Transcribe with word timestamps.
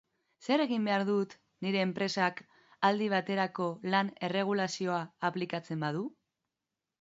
Zer 0.43 0.61
egin 0.63 0.85
behar 0.87 1.03
dut 1.09 1.35
nire 1.65 1.83
enpresak 1.87 2.41
aldi 2.89 3.11
baterako 3.15 3.69
lan-erregulazioa 3.97 4.99
aplikatzen 5.31 5.87
badu? 5.87 6.03